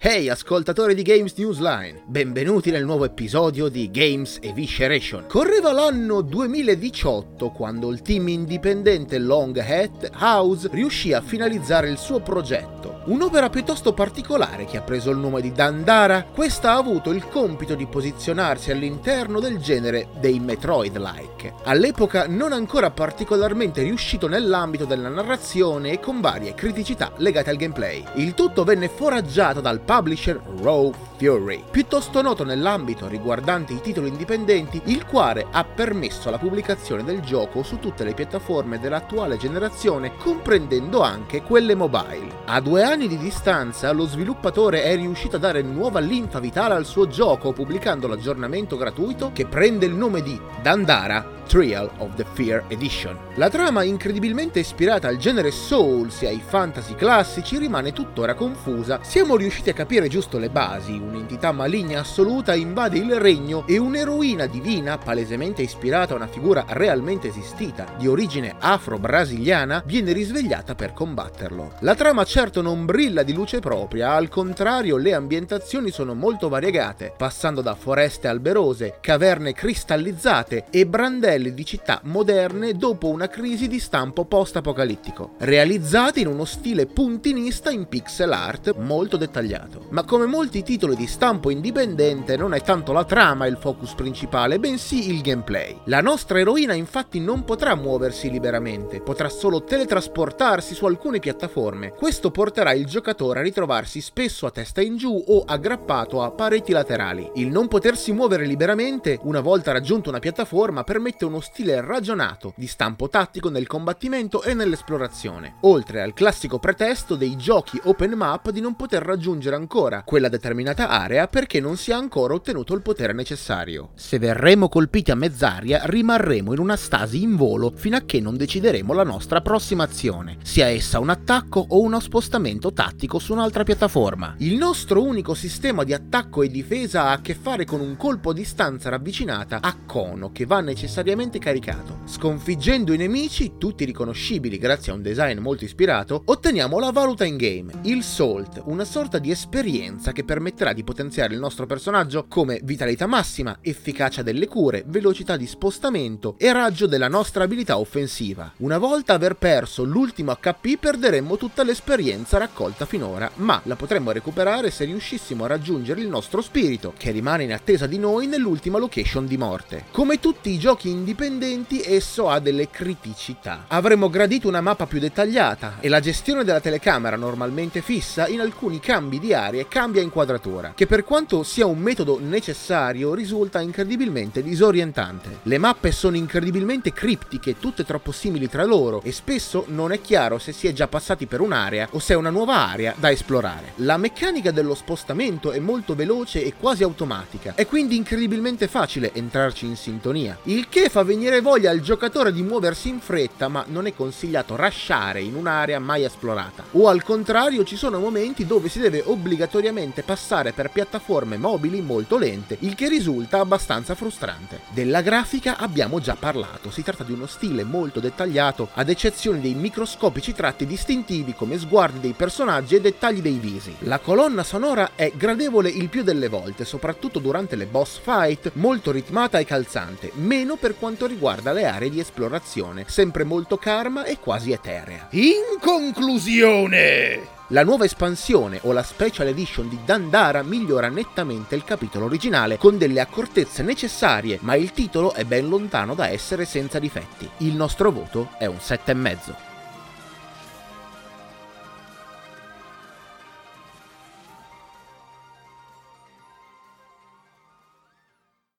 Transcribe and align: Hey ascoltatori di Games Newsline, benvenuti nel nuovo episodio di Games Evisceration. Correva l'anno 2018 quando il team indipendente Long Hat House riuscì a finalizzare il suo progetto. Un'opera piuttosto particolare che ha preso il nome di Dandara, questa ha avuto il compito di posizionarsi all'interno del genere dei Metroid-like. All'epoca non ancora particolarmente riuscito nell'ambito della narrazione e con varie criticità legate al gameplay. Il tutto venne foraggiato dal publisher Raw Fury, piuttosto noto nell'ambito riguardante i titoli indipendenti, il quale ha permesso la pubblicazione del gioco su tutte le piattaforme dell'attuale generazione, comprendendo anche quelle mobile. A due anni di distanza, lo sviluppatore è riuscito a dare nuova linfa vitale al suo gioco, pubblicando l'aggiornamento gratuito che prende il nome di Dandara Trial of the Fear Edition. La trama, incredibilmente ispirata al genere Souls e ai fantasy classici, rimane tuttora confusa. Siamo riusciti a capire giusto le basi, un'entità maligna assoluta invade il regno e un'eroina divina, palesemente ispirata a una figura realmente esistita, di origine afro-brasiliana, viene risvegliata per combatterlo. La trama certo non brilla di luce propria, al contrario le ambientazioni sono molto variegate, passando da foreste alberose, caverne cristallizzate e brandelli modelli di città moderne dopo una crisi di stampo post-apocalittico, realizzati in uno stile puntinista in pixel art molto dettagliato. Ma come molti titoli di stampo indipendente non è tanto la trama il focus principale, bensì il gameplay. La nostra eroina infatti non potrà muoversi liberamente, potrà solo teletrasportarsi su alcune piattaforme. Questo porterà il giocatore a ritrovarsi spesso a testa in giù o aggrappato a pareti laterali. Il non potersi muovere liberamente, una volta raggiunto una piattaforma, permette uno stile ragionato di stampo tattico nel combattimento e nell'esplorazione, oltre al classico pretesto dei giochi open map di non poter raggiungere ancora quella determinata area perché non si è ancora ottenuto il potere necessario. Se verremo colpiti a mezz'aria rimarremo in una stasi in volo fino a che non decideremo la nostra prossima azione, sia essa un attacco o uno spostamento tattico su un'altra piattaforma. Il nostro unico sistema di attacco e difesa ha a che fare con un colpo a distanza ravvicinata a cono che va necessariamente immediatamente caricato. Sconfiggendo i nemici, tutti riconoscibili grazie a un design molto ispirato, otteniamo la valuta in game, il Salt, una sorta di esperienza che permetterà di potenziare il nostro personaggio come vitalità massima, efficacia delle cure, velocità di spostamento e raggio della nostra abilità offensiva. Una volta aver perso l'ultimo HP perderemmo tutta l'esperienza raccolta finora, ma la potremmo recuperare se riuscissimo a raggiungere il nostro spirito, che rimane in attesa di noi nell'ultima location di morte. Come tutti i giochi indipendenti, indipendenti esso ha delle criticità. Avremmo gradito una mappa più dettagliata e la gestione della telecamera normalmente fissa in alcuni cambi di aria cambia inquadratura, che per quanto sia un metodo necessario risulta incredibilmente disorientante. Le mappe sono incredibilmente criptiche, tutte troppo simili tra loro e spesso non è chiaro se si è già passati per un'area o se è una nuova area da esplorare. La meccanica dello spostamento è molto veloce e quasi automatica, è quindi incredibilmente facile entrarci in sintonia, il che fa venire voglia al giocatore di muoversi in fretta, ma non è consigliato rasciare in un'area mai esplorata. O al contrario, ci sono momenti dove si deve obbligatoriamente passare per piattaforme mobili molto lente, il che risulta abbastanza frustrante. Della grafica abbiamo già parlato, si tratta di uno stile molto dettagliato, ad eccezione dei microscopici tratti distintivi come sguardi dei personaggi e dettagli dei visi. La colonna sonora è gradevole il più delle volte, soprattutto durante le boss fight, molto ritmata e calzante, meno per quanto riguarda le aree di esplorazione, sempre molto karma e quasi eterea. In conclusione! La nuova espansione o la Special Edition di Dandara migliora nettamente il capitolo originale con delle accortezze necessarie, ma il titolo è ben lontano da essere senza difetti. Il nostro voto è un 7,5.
Hey 0.00 0.28
ascoltatori 0.28 0.94
di 0.94 1.02
Games 1.02 1.34
Newsline, 1.34 2.04
benvenuti 2.06 2.70
nel 2.70 2.84
nuovo 2.84 3.04
episodio 3.04 3.66
di 3.68 3.90
Games 3.90 4.38
Evisceration. 4.40 5.24
Correva 5.26 5.72
l'anno 5.72 6.20
2018 6.20 7.50
quando 7.50 7.90
il 7.90 8.00
team 8.00 8.28
indipendente 8.28 9.18
Long 9.18 9.58
Hat 9.58 10.08
House 10.20 10.68
riuscì 10.70 11.12
a 11.12 11.20
finalizzare 11.20 11.90
il 11.90 11.98
suo 11.98 12.20
progetto. 12.20 12.97
Un'opera 13.08 13.48
piuttosto 13.48 13.94
particolare 13.94 14.66
che 14.66 14.76
ha 14.76 14.82
preso 14.82 15.10
il 15.10 15.16
nome 15.16 15.40
di 15.40 15.50
Dandara, 15.50 16.24
questa 16.24 16.72
ha 16.72 16.76
avuto 16.76 17.10
il 17.10 17.26
compito 17.26 17.74
di 17.74 17.86
posizionarsi 17.86 18.70
all'interno 18.70 19.40
del 19.40 19.56
genere 19.56 20.08
dei 20.20 20.38
Metroid-like. 20.38 21.54
All'epoca 21.64 22.26
non 22.28 22.52
ancora 22.52 22.90
particolarmente 22.90 23.82
riuscito 23.82 24.28
nell'ambito 24.28 24.84
della 24.84 25.08
narrazione 25.08 25.92
e 25.92 26.00
con 26.00 26.20
varie 26.20 26.52
criticità 26.52 27.10
legate 27.16 27.48
al 27.48 27.56
gameplay. 27.56 28.04
Il 28.16 28.34
tutto 28.34 28.62
venne 28.62 28.90
foraggiato 28.90 29.62
dal 29.62 29.80
publisher 29.80 30.38
Raw 30.60 30.92
Fury, 31.16 31.64
piuttosto 31.70 32.20
noto 32.20 32.44
nell'ambito 32.44 33.08
riguardante 33.08 33.72
i 33.72 33.80
titoli 33.80 34.08
indipendenti, 34.08 34.82
il 34.84 35.06
quale 35.06 35.46
ha 35.50 35.64
permesso 35.64 36.28
la 36.28 36.38
pubblicazione 36.38 37.02
del 37.02 37.20
gioco 37.20 37.62
su 37.62 37.78
tutte 37.78 38.04
le 38.04 38.12
piattaforme 38.12 38.78
dell'attuale 38.78 39.38
generazione, 39.38 40.12
comprendendo 40.18 41.00
anche 41.00 41.42
quelle 41.42 41.74
mobile. 41.74 42.44
A 42.44 42.60
due 42.60 42.82
anni 42.82 42.96
di 43.06 43.18
distanza, 43.18 43.92
lo 43.92 44.06
sviluppatore 44.06 44.82
è 44.82 44.96
riuscito 44.96 45.36
a 45.36 45.38
dare 45.38 45.62
nuova 45.62 46.00
linfa 46.00 46.40
vitale 46.40 46.74
al 46.74 46.86
suo 46.86 47.06
gioco, 47.06 47.52
pubblicando 47.52 48.08
l'aggiornamento 48.08 48.76
gratuito 48.76 49.30
che 49.32 49.46
prende 49.46 49.86
il 49.86 49.94
nome 49.94 50.22
di 50.22 50.40
Dandara 50.60 51.37
Trial 51.48 51.90
of 51.96 52.14
the 52.14 52.26
Fear 52.34 52.64
Edition. 52.68 53.16
La 53.36 53.48
trama, 53.48 53.82
incredibilmente 53.82 54.58
ispirata 54.58 55.08
al 55.08 55.16
genere 55.16 55.50
Souls 55.50 56.20
e 56.20 56.26
ai 56.26 56.42
fantasy 56.44 56.94
classici, 56.94 57.56
rimane 57.56 57.92
tuttora 57.92 58.34
confusa. 58.34 59.00
Siamo 59.02 59.34
riusciti 59.34 59.70
a 59.70 59.72
capire 59.72 60.08
giusto 60.08 60.38
le 60.38 60.50
basi, 60.50 60.92
un'entità 60.92 61.50
maligna 61.50 62.00
assoluta 62.00 62.54
invade 62.54 62.98
il 62.98 63.18
regno 63.18 63.64
e 63.66 63.78
un'eroina 63.78 64.44
divina, 64.44 64.98
palesemente 64.98 65.62
ispirata 65.62 66.12
a 66.12 66.16
una 66.16 66.26
figura 66.26 66.66
realmente 66.68 67.28
esistita, 67.28 67.94
di 67.96 68.06
origine 68.06 68.54
afro-brasiliana, 68.58 69.82
viene 69.86 70.12
risvegliata 70.12 70.74
per 70.74 70.92
combatterlo. 70.92 71.76
La 71.80 71.94
trama 71.94 72.24
certo 72.24 72.60
non 72.60 72.84
brilla 72.84 73.22
di 73.22 73.32
luce 73.32 73.60
propria, 73.60 74.12
al 74.12 74.28
contrario 74.28 74.98
le 74.98 75.14
ambientazioni 75.14 75.90
sono 75.90 76.12
molto 76.12 76.50
variegate, 76.50 77.14
passando 77.16 77.62
da 77.62 77.74
foreste 77.74 78.28
alberose, 78.28 78.98
caverne 79.00 79.54
cristallizzate 79.54 80.66
e 80.68 80.86
brandelli 80.86 81.36
modelli 81.38 81.54
di 81.54 81.64
città 81.64 82.00
moderne 82.04 82.74
dopo 82.74 83.08
una 83.08 83.28
crisi 83.28 83.68
di 83.68 83.78
stampo 83.78 84.24
post-apocalittico, 84.24 85.34
realizzati 85.38 86.20
in 86.20 86.26
uno 86.26 86.44
stile 86.44 86.86
puntinista 86.86 87.70
in 87.70 87.86
pixel 87.86 88.32
art 88.32 88.74
molto 88.76 89.16
dettagliato. 89.16 89.86
Ma 89.90 90.02
come 90.02 90.26
molti 90.26 90.62
titoli 90.62 90.96
di 90.96 91.06
stampo 91.06 91.50
indipendente 91.50 92.36
non 92.36 92.54
è 92.54 92.60
tanto 92.60 92.92
la 92.92 93.04
trama 93.04 93.46
il 93.46 93.56
focus 93.56 93.94
principale, 93.94 94.58
bensì 94.58 95.10
il 95.10 95.20
gameplay. 95.20 95.78
La 95.84 96.00
nostra 96.00 96.40
eroina 96.40 96.74
infatti 96.74 97.20
non 97.20 97.44
potrà 97.44 97.74
muoversi 97.76 98.30
liberamente, 98.30 99.00
potrà 99.00 99.28
solo 99.28 99.62
teletrasportarsi 99.62 100.74
su 100.74 100.86
alcune 100.86 101.20
piattaforme. 101.20 101.92
Questo 101.92 102.30
porterà 102.30 102.72
il 102.72 102.86
giocatore 102.86 103.40
a 103.40 103.42
ritrovarsi 103.42 104.00
spesso 104.00 104.46
a 104.46 104.50
testa 104.50 104.80
in 104.80 104.96
giù 104.96 105.22
o 105.28 105.44
aggrappato 105.46 106.22
a 106.22 106.30
pareti 106.30 106.72
laterali. 106.72 107.30
Il 107.34 107.48
non 107.48 107.68
potersi 107.68 108.12
muovere 108.12 108.44
liberamente, 108.44 109.18
una 109.22 109.40
volta 109.40 109.72
raggiunto 109.72 110.08
una 110.08 110.18
piattaforma, 110.18 110.82
permette 110.82 111.24
uno 111.28 111.40
stile 111.40 111.80
ragionato 111.80 112.52
di 112.56 112.66
stampo 112.66 113.08
tattico 113.08 113.48
nel 113.48 113.66
combattimento 113.66 114.42
e 114.42 114.54
nell'esplorazione, 114.54 115.56
oltre 115.60 116.02
al 116.02 116.14
classico 116.14 116.58
pretesto 116.58 117.14
dei 117.14 117.36
giochi 117.36 117.80
open 117.84 118.12
map 118.12 118.50
di 118.50 118.60
non 118.60 118.74
poter 118.74 119.02
raggiungere 119.02 119.54
ancora 119.54 120.02
quella 120.04 120.28
determinata 120.28 120.88
area 120.88 121.28
perché 121.28 121.60
non 121.60 121.76
si 121.76 121.90
è 121.90 121.94
ancora 121.94 122.34
ottenuto 122.34 122.74
il 122.74 122.82
potere 122.82 123.12
necessario. 123.12 123.90
Se 123.94 124.18
verremo 124.18 124.68
colpiti 124.68 125.10
a 125.10 125.14
mezz'aria 125.14 125.82
rimarremo 125.84 126.52
in 126.52 126.58
una 126.58 126.76
stasi 126.76 127.22
in 127.22 127.36
volo 127.36 127.72
fino 127.74 127.96
a 127.96 128.02
che 128.04 128.20
non 128.20 128.36
decideremo 128.36 128.92
la 128.92 129.04
nostra 129.04 129.40
prossima 129.40 129.84
azione, 129.84 130.38
sia 130.42 130.66
essa 130.66 130.98
un 130.98 131.10
attacco 131.10 131.64
o 131.68 131.80
uno 131.80 132.00
spostamento 132.00 132.72
tattico 132.72 133.18
su 133.18 133.32
un'altra 133.32 133.64
piattaforma. 133.64 134.34
Il 134.38 134.56
nostro 134.56 135.02
unico 135.02 135.34
sistema 135.34 135.84
di 135.84 135.92
attacco 135.92 136.42
e 136.42 136.48
difesa 136.48 137.04
ha 137.04 137.12
a 137.12 137.20
che 137.20 137.34
fare 137.34 137.64
con 137.64 137.80
un 137.80 137.96
colpo 137.96 138.30
a 138.30 138.34
distanza 138.34 138.88
ravvicinata 138.88 139.58
a 139.60 139.76
cono 139.84 140.32
che 140.32 140.46
va 140.46 140.60
necessariamente 140.60 141.16
immediatamente 141.18 141.38
caricato. 141.38 141.98
Sconfiggendo 142.04 142.92
i 142.92 142.96
nemici, 142.96 143.54
tutti 143.58 143.84
riconoscibili 143.84 144.56
grazie 144.56 144.92
a 144.92 144.94
un 144.94 145.02
design 145.02 145.38
molto 145.38 145.64
ispirato, 145.64 146.22
otteniamo 146.24 146.78
la 146.78 146.90
valuta 146.90 147.24
in 147.24 147.36
game, 147.36 147.72
il 147.82 148.02
Salt, 148.02 148.62
una 148.66 148.84
sorta 148.84 149.18
di 149.18 149.30
esperienza 149.30 150.12
che 150.12 150.24
permetterà 150.24 150.72
di 150.72 150.84
potenziare 150.84 151.34
il 151.34 151.40
nostro 151.40 151.66
personaggio 151.66 152.26
come 152.28 152.60
vitalità 152.62 153.06
massima, 153.06 153.58
efficacia 153.60 154.22
delle 154.22 154.46
cure, 154.46 154.84
velocità 154.86 155.36
di 155.36 155.46
spostamento 155.46 156.36
e 156.38 156.52
raggio 156.52 156.86
della 156.86 157.08
nostra 157.08 157.44
abilità 157.44 157.78
offensiva. 157.78 158.52
Una 158.58 158.78
volta 158.78 159.14
aver 159.14 159.34
perso 159.34 159.84
l'ultimo 159.84 160.34
HP 160.34 160.78
perderemmo 160.78 161.36
tutta 161.36 161.62
l'esperienza 161.62 162.38
raccolta 162.38 162.86
finora, 162.86 163.30
ma 163.36 163.60
la 163.64 163.76
potremmo 163.76 164.12
recuperare 164.12 164.70
se 164.70 164.84
riuscissimo 164.84 165.44
a 165.44 165.48
raggiungere 165.48 166.00
il 166.00 166.08
nostro 166.08 166.40
spirito, 166.40 166.94
che 166.96 167.10
rimane 167.10 167.44
in 167.44 167.52
attesa 167.52 167.86
di 167.86 167.98
noi 167.98 168.26
nell'ultima 168.26 168.78
location 168.78 169.26
di 169.26 169.36
morte. 169.36 169.84
Come 169.90 170.20
tutti 170.20 170.50
i 170.50 170.58
giochi 170.58 170.88
indipendenti, 170.88 171.07
indipendenti 171.08 171.80
esso 171.82 172.28
ha 172.28 172.38
delle 172.38 172.68
criticità. 172.68 173.64
Avremmo 173.68 174.10
gradito 174.10 174.46
una 174.46 174.60
mappa 174.60 174.84
più 174.84 174.98
dettagliata 174.98 175.76
e 175.80 175.88
la 175.88 176.00
gestione 176.00 176.44
della 176.44 176.60
telecamera 176.60 177.16
normalmente 177.16 177.80
fissa 177.80 178.28
in 178.28 178.40
alcuni 178.40 178.78
cambi 178.78 179.18
di 179.18 179.32
aria 179.32 179.66
cambia 179.66 180.02
inquadratura, 180.02 180.72
che 180.74 180.86
per 180.86 181.04
quanto 181.04 181.42
sia 181.44 181.64
un 181.64 181.78
metodo 181.78 182.18
necessario 182.20 183.14
risulta 183.14 183.62
incredibilmente 183.62 184.42
disorientante. 184.42 185.38
Le 185.44 185.56
mappe 185.56 185.92
sono 185.92 186.16
incredibilmente 186.16 186.92
criptiche, 186.92 187.58
tutte 187.58 187.84
troppo 187.84 188.12
simili 188.12 188.46
tra 188.46 188.64
loro 188.64 189.00
e 189.02 189.12
spesso 189.12 189.64
non 189.68 189.92
è 189.92 190.02
chiaro 190.02 190.38
se 190.38 190.52
si 190.52 190.66
è 190.66 190.74
già 190.74 190.88
passati 190.88 191.24
per 191.24 191.40
un'area 191.40 191.88
o 191.92 192.00
se 192.00 192.12
è 192.12 192.16
una 192.16 192.28
nuova 192.28 192.68
area 192.68 192.92
da 192.98 193.10
esplorare. 193.10 193.72
La 193.76 193.96
meccanica 193.96 194.50
dello 194.50 194.74
spostamento 194.74 195.52
è 195.52 195.58
molto 195.58 195.94
veloce 195.94 196.44
e 196.44 196.52
quasi 196.52 196.82
automatica, 196.82 197.54
è 197.54 197.66
quindi 197.66 197.96
incredibilmente 197.96 198.68
facile 198.68 199.14
entrarci 199.14 199.64
in 199.64 199.76
sintonia, 199.76 200.36
il 200.44 200.68
che 200.68 200.87
fa 200.88 201.02
venire 201.02 201.40
voglia 201.40 201.70
al 201.70 201.80
giocatore 201.80 202.32
di 202.32 202.42
muoversi 202.42 202.88
in 202.88 203.00
fretta, 203.00 203.48
ma 203.48 203.64
non 203.68 203.86
è 203.86 203.94
consigliato 203.94 204.56
rasciare 204.56 205.20
in 205.20 205.34
un'area 205.34 205.78
mai 205.78 206.04
esplorata. 206.04 206.64
O 206.72 206.88
al 206.88 207.02
contrario, 207.02 207.64
ci 207.64 207.76
sono 207.76 207.98
momenti 207.98 208.46
dove 208.46 208.68
si 208.68 208.78
deve 208.80 209.02
obbligatoriamente 209.04 210.02
passare 210.02 210.52
per 210.52 210.70
piattaforme 210.70 211.36
mobili 211.36 211.80
molto 211.80 212.16
lente, 212.16 212.56
il 212.60 212.74
che 212.74 212.88
risulta 212.88 213.40
abbastanza 213.40 213.94
frustrante. 213.94 214.60
Della 214.70 215.02
grafica 215.02 215.58
abbiamo 215.58 216.00
già 216.00 216.16
parlato, 216.18 216.70
si 216.70 216.82
tratta 216.82 217.04
di 217.04 217.12
uno 217.12 217.26
stile 217.26 217.64
molto 217.64 218.00
dettagliato, 218.00 218.68
ad 218.74 218.88
eccezione 218.88 219.40
dei 219.40 219.54
microscopici 219.54 220.32
tratti 220.32 220.66
distintivi 220.66 221.34
come 221.34 221.58
sguardi 221.58 222.00
dei 222.00 222.14
personaggi 222.14 222.74
e 222.76 222.80
dettagli 222.80 223.20
dei 223.20 223.38
visi. 223.38 223.74
La 223.80 223.98
colonna 223.98 224.42
sonora 224.42 224.92
è 224.94 225.12
gradevole 225.14 225.68
il 225.68 225.88
più 225.88 226.02
delle 226.02 226.28
volte, 226.28 226.64
soprattutto 226.64 227.18
durante 227.18 227.56
le 227.56 227.66
boss 227.66 227.98
fight, 228.00 228.52
molto 228.54 228.90
ritmata 228.90 229.38
e 229.38 229.44
calzante, 229.44 230.12
meno 230.14 230.56
per 230.56 230.76
quanto 230.78 231.06
riguarda 231.06 231.52
le 231.52 231.66
aree 231.66 231.90
di 231.90 232.00
esplorazione, 232.00 232.84
sempre 232.88 233.24
molto 233.24 233.56
karma 233.56 234.04
e 234.04 234.18
quasi 234.18 234.52
eterea. 234.52 235.08
In 235.10 235.58
conclusione! 235.60 237.36
La 237.48 237.64
nuova 237.64 237.86
espansione 237.86 238.60
o 238.64 238.72
la 238.72 238.82
Special 238.82 239.26
Edition 239.26 239.70
di 239.70 239.78
Dandara 239.82 240.42
migliora 240.42 240.88
nettamente 240.88 241.54
il 241.54 241.64
capitolo 241.64 242.04
originale 242.04 242.58
con 242.58 242.76
delle 242.76 243.00
accortezze 243.00 243.62
necessarie, 243.62 244.38
ma 244.42 244.54
il 244.54 244.72
titolo 244.72 245.14
è 245.14 245.24
ben 245.24 245.48
lontano 245.48 245.94
da 245.94 246.08
essere 246.08 246.44
senza 246.44 246.78
difetti. 246.78 247.28
Il 247.38 247.54
nostro 247.54 247.90
voto 247.90 248.30
è 248.38 248.44
un 248.44 248.56
7,5. 248.56 249.47